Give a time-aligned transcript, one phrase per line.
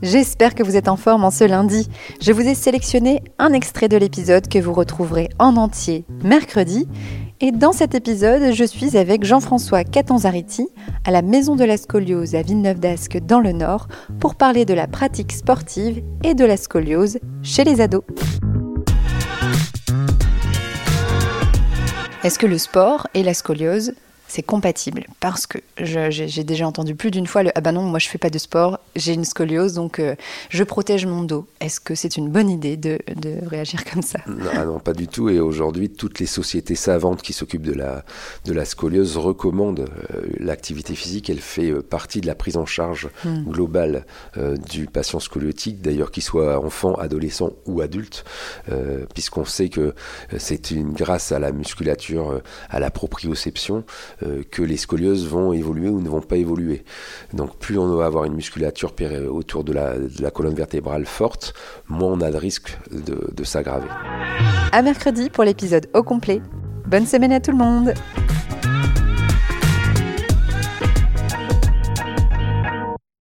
[0.00, 1.88] J'espère que vous êtes en forme en ce lundi.
[2.20, 6.86] Je vous ai sélectionné un extrait de l'épisode que vous retrouverez en entier mercredi.
[7.40, 10.68] Et dans cet épisode, je suis avec Jean-François Catanzariti
[11.04, 13.88] à la Maison de la Scoliose à Villeneuve-d'Ascq dans le Nord
[14.20, 18.04] pour parler de la pratique sportive et de la scoliose chez les ados.
[22.22, 23.94] Est-ce que le sport et la scoliose
[24.28, 27.98] c'est compatible parce que j'ai déjà entendu plus d'une fois le ah ben non moi
[27.98, 30.14] je fais pas de sport j'ai une scoliose donc euh,
[30.50, 31.46] je protège mon dos.
[31.60, 34.20] Est-ce que c'est une bonne idée de, de réagir comme ça?
[34.26, 35.28] Non, ah non, pas du tout.
[35.28, 38.04] Et aujourd'hui toutes les sociétés savantes qui s'occupent de la
[38.44, 42.66] de la scoliose recommandent euh, l'activité physique elle fait euh, partie de la prise en
[42.66, 43.44] charge hmm.
[43.50, 44.06] globale
[44.70, 48.24] du patient scoliotique d'ailleurs qu'il soit enfant adolescent ou adulte
[49.14, 49.94] puisqu'on sait que
[50.36, 53.84] c'est une grâce à la musculature à la proprioception
[54.22, 56.84] euh, que les scolioses vont évoluer ou ne vont pas évoluer.
[57.32, 58.92] Donc plus on va avoir une musculature
[59.30, 61.54] autour de la, colonne vertébrale forte,
[61.88, 63.88] moins on a de risque de, de s'aggraver.
[64.72, 66.40] À mercredi pour l'épisode au complet.
[66.86, 67.94] Bonne semaine à tout le monde